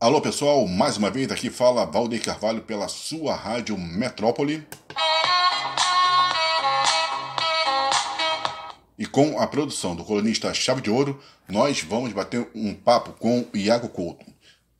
[0.00, 4.66] Alô pessoal, mais uma vez aqui fala Valdeir Carvalho pela sua rádio Metrópole.
[8.98, 13.46] E com a produção do colunista Chave de Ouro, nós vamos bater um papo com
[13.52, 14.24] o Iago Couto.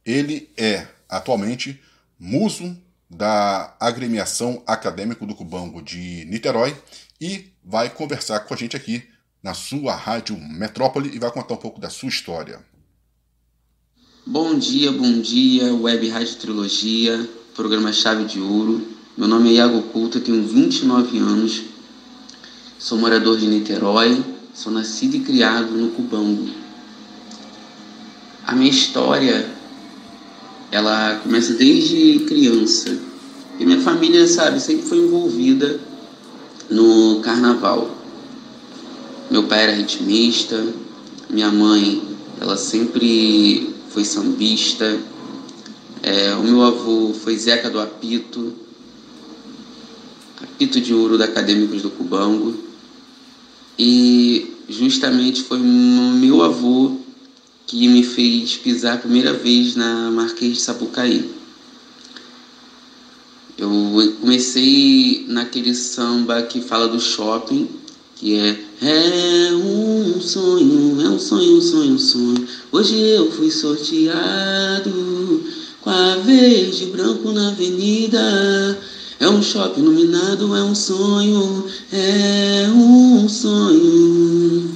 [0.06, 1.79] Ele é atualmente
[2.18, 2.75] muso
[3.11, 6.75] da agremiação acadêmico do Cubango de Niterói
[7.21, 9.07] e vai conversar com a gente aqui
[9.43, 12.70] na sua rádio Metrópole e vai contar um pouco da sua história.
[14.32, 18.80] Bom dia, bom dia, Web Rádio Trilogia, programa Chave de Ouro.
[19.18, 21.62] Meu nome é Iago Couto, tenho 29 anos,
[22.78, 24.24] Sou morador de Niterói,
[24.55, 26.48] sou nascido e criado no Cubango.
[28.46, 29.50] A minha história,
[30.70, 32.97] ela começa desde criança.
[33.58, 35.80] E minha família, sabe, sempre foi envolvida
[36.70, 37.91] no carnaval.
[39.28, 40.64] Meu pai era ritmista,
[41.28, 42.00] minha mãe,
[42.41, 44.98] ela sempre foi sambista.
[46.02, 48.55] É, o meu avô foi Zeca do Apito,
[50.42, 52.56] apito de ouro da Acadêmicos do Cubango.
[53.78, 56.97] E justamente foi meu avô
[57.66, 61.30] que me fez pisar a primeira vez na Marquês de Sapucaí.
[63.56, 63.70] Eu
[64.20, 67.69] comecei naquele samba que fala do shopping,
[68.20, 72.46] que é É um sonho, é um sonho, um sonho, um sonho.
[72.70, 75.42] Hoje eu fui sorteado
[75.80, 78.78] com a verde branco na avenida.
[79.18, 84.70] É um shopping iluminado, é um sonho, é um sonho.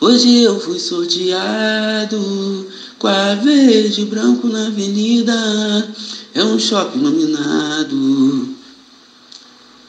[0.00, 2.66] Hoje eu fui sorteado
[2.98, 5.88] com a verde branco na avenida.
[6.34, 8.48] É um shopping iluminado.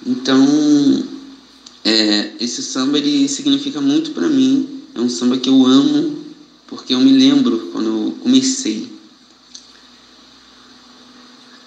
[0.05, 1.04] Então,
[1.85, 4.81] é, esse samba ele significa muito para mim.
[4.95, 6.25] É um samba que eu amo
[6.65, 8.91] porque eu me lembro quando eu comecei.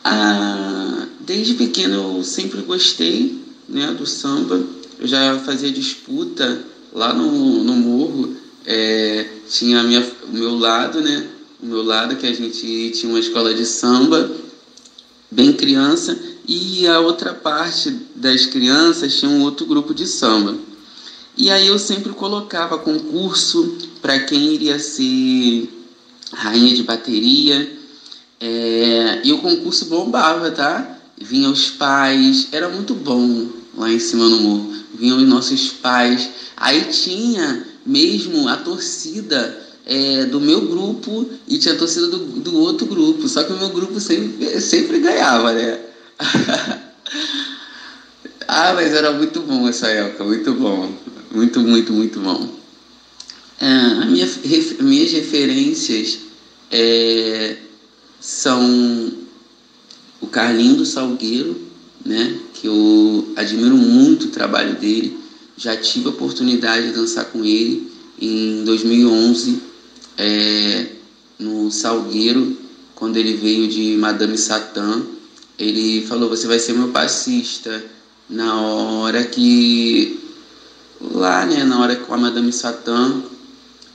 [0.02, 4.60] Ah, desde pequeno eu sempre gostei né, do samba.
[4.98, 8.34] Eu já fazia disputa lá no, no morro.
[8.66, 11.28] É, tinha minha, o meu lado, né?
[11.62, 14.28] O meu lado que a gente tinha uma escola de samba,
[15.30, 20.56] bem criança, e a outra parte das crianças tinha um outro grupo de samba.
[21.36, 25.68] E aí eu sempre colocava concurso para quem iria ser
[26.32, 27.78] rainha de bateria.
[28.40, 30.98] É, e o concurso bombava, tá?
[31.20, 34.74] vinham os pais, era muito bom lá em cima no morro.
[34.94, 36.30] Vinham os nossos pais.
[36.56, 42.56] Aí tinha mesmo a torcida é, do meu grupo e tinha a torcida do, do
[42.58, 43.28] outro grupo.
[43.28, 45.80] Só que o meu grupo sempre, sempre ganhava, né?
[48.58, 50.92] ah, mas era muito bom essa época, muito bom.
[51.30, 52.48] Muito, muito, muito bom.
[53.60, 54.28] É, minha,
[54.80, 56.18] minhas referências
[56.70, 57.56] é,
[58.20, 59.12] são
[60.20, 61.60] o Carlinho do Salgueiro,
[62.04, 65.18] né, que eu admiro muito o trabalho dele.
[65.56, 67.90] Já tive a oportunidade de dançar com ele
[68.20, 69.60] em 2011
[70.16, 70.86] é,
[71.38, 72.56] no Salgueiro,
[72.94, 75.02] quando ele veio de Madame Satã.
[75.58, 77.84] Ele falou: Você vai ser meu passista.
[78.28, 80.18] Na hora que.
[81.00, 83.22] Lá, né, na hora com a Madame Satã.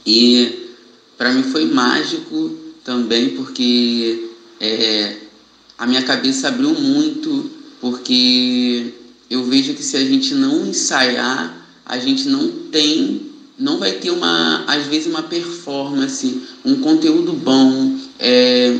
[0.06, 0.70] E
[1.18, 4.30] para mim foi mágico também, porque
[4.60, 5.18] é,
[5.78, 7.50] a minha cabeça abriu muito,
[7.80, 8.94] porque
[9.30, 14.12] eu vejo que se a gente não ensaiar, a gente não tem, não vai ter
[14.12, 18.78] uma, às vezes, uma performance, um conteúdo bom, é,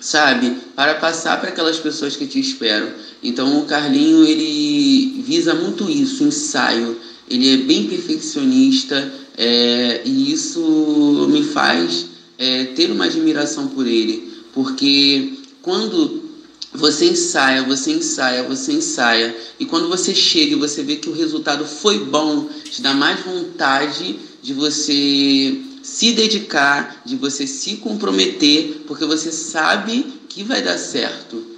[0.00, 2.90] sabe, para passar para aquelas pessoas que te esperam.
[3.22, 6.96] Então o Carlinho ele visa muito isso, ensaio.
[7.28, 12.06] Ele é bem perfeccionista é, e isso me faz
[12.38, 16.28] é, ter uma admiração por ele, porque quando
[16.72, 21.12] você ensaia, você ensaia, você ensaia, e quando você chega e você vê que o
[21.12, 28.82] resultado foi bom, te dá mais vontade de você se dedicar, de você se comprometer,
[28.86, 31.57] porque você sabe que vai dar certo.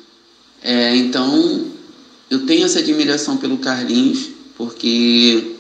[0.63, 1.67] É, então,
[2.29, 5.57] eu tenho essa admiração pelo Carlinhos, porque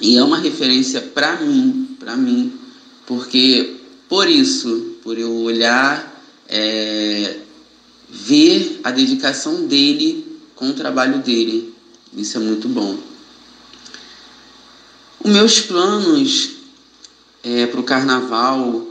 [0.00, 2.52] e é uma referência para mim, para mim,
[3.06, 3.76] porque
[4.08, 7.38] por isso, por eu olhar é,
[8.10, 10.26] ver a dedicação dele
[10.56, 11.72] com o trabalho dele.
[12.14, 12.98] Isso é muito bom.
[15.24, 16.50] Os meus planos
[17.44, 18.84] é, para o carnaval,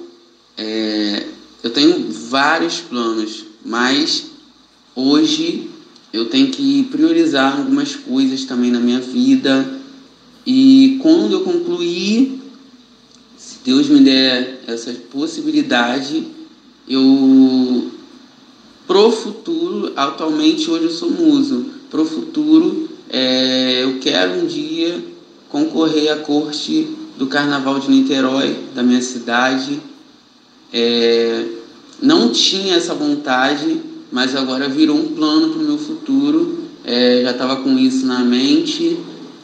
[0.57, 1.28] é,
[1.62, 4.31] eu tenho vários planos, mas
[4.96, 5.70] hoje
[6.14, 9.80] eu tenho que priorizar algumas coisas também na minha vida.
[10.46, 12.42] E quando eu concluir,
[13.38, 16.28] se Deus me der essa possibilidade,
[16.88, 17.92] eu
[18.88, 25.02] pro futuro, atualmente hoje eu sou muso, pro futuro é, eu quero um dia
[25.50, 29.80] concorrer à corte do Carnaval de Niterói, da minha cidade.
[30.74, 31.46] É,
[32.02, 36.66] não tinha essa vontade, mas agora virou um plano para o meu futuro.
[36.84, 39.00] É, já estava com isso na mente.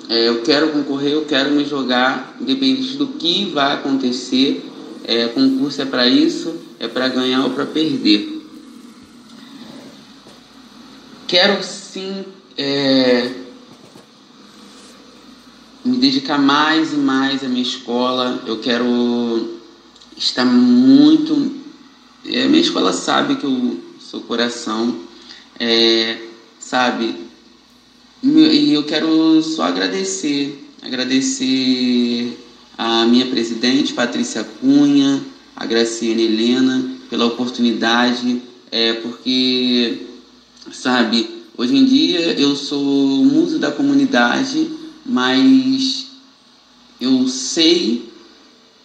[0.10, 4.66] É, eu quero concorrer, eu quero me jogar, independente do que vai acontecer.
[5.04, 8.42] É, concurso é para isso, é para ganhar ou para perder.
[11.28, 12.26] Quero sim
[12.58, 13.32] é,
[15.84, 18.44] me dedicar mais e mais à minha escola.
[18.46, 19.60] Eu quero
[20.18, 21.56] estar muito.
[22.26, 24.96] É, minha escola sabe que eu sou coração,
[25.60, 26.18] é,
[26.60, 27.16] sabe?
[28.24, 32.38] E eu quero só agradecer, agradecer
[32.78, 35.22] a minha presidente, Patrícia Cunha,
[35.56, 40.08] a Graciane Helena, pela oportunidade, é, porque,
[40.72, 44.70] sabe, hoje em dia eu sou muso da comunidade
[45.08, 46.08] mas
[47.00, 48.10] eu sei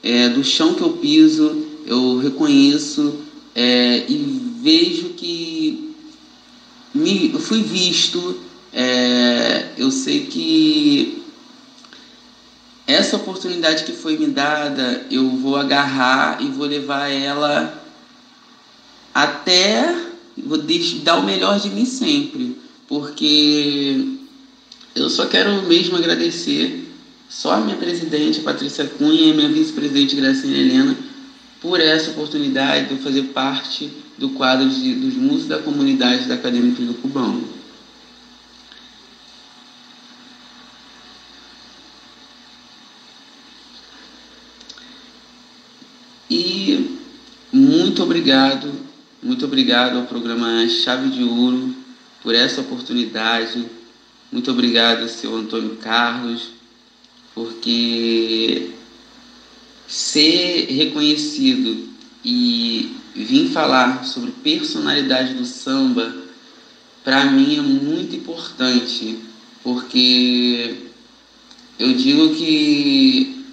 [0.03, 3.15] é, do chão que eu piso, eu reconheço
[3.55, 5.93] é, e vejo que
[6.95, 8.39] me, fui visto,
[8.73, 11.21] é, eu sei que
[12.87, 17.83] essa oportunidade que foi me dada, eu vou agarrar e vou levar ela
[19.13, 19.95] até
[20.37, 20.59] vou
[21.03, 22.57] dar o melhor de mim sempre,
[22.87, 24.17] porque
[24.95, 26.89] eu só quero mesmo agradecer
[27.29, 30.97] só a minha presidente, Patrícia Cunha, e a minha vice-presidente, Gracinha Helena,
[31.61, 36.35] por essa oportunidade de eu fazer parte do quadro de, dos músicos da comunidade da
[36.35, 37.43] Acadêmica do Cubão.
[46.31, 46.99] E
[47.53, 48.73] muito obrigado,
[49.23, 51.75] muito obrigado ao programa Chave de Ouro
[52.23, 53.67] por essa oportunidade
[54.33, 56.53] muito obrigado, seu Antônio Carlos,
[57.35, 58.71] porque
[59.87, 61.92] ser reconhecido
[62.25, 66.15] e vir falar sobre personalidade do samba,
[67.03, 69.19] para mim é muito importante,
[69.63, 70.77] porque
[71.79, 73.45] eu digo que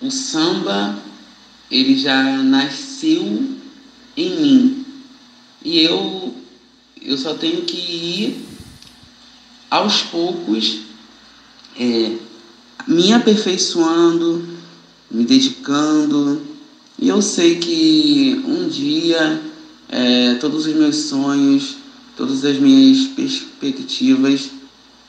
[0.00, 0.98] o samba
[1.70, 3.56] ele já nasceu
[4.16, 4.84] em mim
[5.64, 6.34] e eu
[7.00, 8.46] eu só tenho que ir
[9.70, 10.80] aos poucos,
[11.78, 12.16] é,
[12.86, 14.44] me aperfeiçoando,
[15.10, 16.55] me dedicando.
[16.98, 19.40] E eu sei que um dia
[19.88, 21.76] é, todos os meus sonhos,
[22.16, 24.50] todas as minhas perspectivas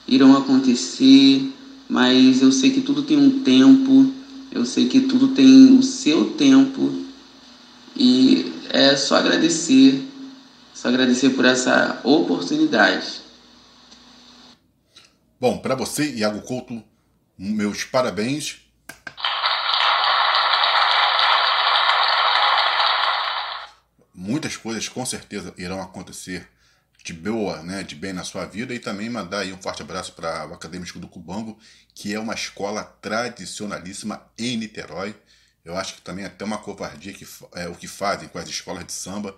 [0.07, 1.54] irão acontecer,
[1.88, 4.12] mas eu sei que tudo tem um tempo,
[4.51, 6.94] eu sei que tudo tem o seu tempo
[7.95, 10.06] e é só agradecer,
[10.74, 13.22] só agradecer por essa oportunidade.
[15.40, 16.83] Bom, para você, Iago Couto,
[17.38, 18.67] meus parabéns.
[24.28, 26.50] Muitas coisas com certeza irão acontecer
[27.02, 30.12] de boa, né, de bem na sua vida e também mandar aí um forte abraço
[30.12, 31.58] para o Acadêmico do Cubango,
[31.96, 35.16] que é uma escola tradicionalíssima em Niterói.
[35.64, 38.50] Eu acho que também é até uma covardia que é o que fazem com as
[38.50, 39.34] escolas de samba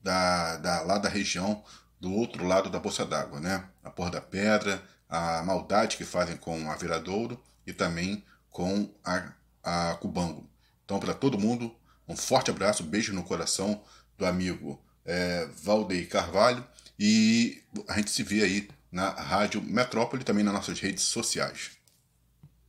[0.00, 1.64] da, da lá da região
[2.00, 3.64] do outro lado da Bolsa d'Água, né?
[3.82, 9.32] A Porra da Pedra, a maldade que fazem com a Viradouro e também com a,
[9.64, 10.48] a Cubango.
[10.84, 11.74] Então, para todo mundo,
[12.06, 13.82] um forte abraço, beijo no coração
[14.20, 16.64] do amigo é, Valdeir Carvalho
[16.98, 21.72] e a gente se vê aí na Rádio Metrópole também nas nossas redes sociais.